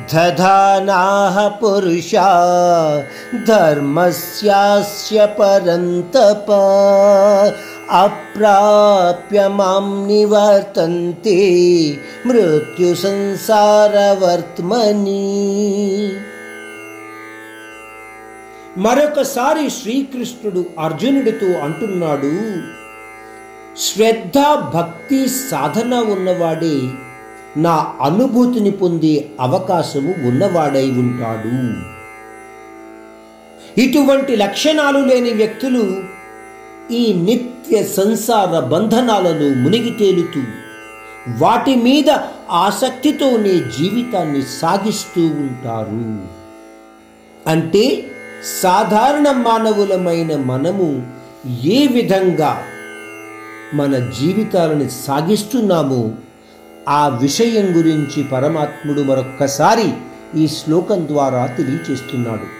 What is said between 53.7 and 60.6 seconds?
మన జీవితాలను సాగిస్తున్నామో ఆ విషయం గురించి పరమాత్ముడు మరొక్కసారి ఈ